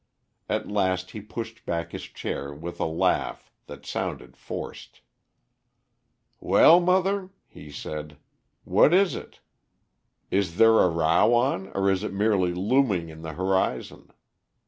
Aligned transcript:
At 0.49 0.67
last 0.67 1.11
he 1.11 1.21
pushed 1.21 1.63
back 1.63 1.91
his 1.91 2.05
chair 2.05 2.51
with 2.55 2.79
a 2.79 2.85
laugh 2.87 3.51
that 3.67 3.85
sounded 3.85 4.35
forced. 4.35 5.01
"Well, 6.39 6.79
mother," 6.79 7.29
he 7.45 7.69
said, 7.71 8.17
"what 8.63 8.95
is 8.95 9.13
it? 9.13 9.41
Is 10.31 10.57
there 10.57 10.79
a 10.79 10.89
row 10.89 11.35
on, 11.35 11.67
or 11.75 11.87
is 11.91 12.03
it 12.03 12.13
merely 12.13 12.51
looming 12.51 13.09
in 13.09 13.21
the 13.21 13.33
horizon? 13.33 14.09